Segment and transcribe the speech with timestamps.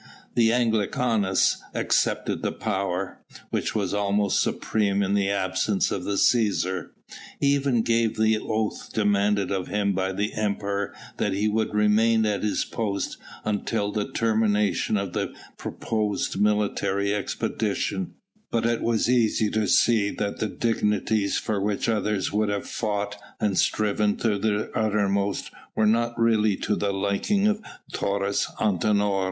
[0.33, 6.89] The Anglicanus accepted the power which was almost supreme in the absence of the Cæsar.
[7.39, 12.25] He even gave the oath demanded of him by the Emperor that he would remain
[12.25, 18.15] at his post until the termination of the proposed military expedition,
[18.49, 23.17] but it was easy to see that the dignities for which others would have fought
[23.39, 27.61] and striven to their uttermost were not really to the liking of
[27.93, 29.19] Taurus Antinor.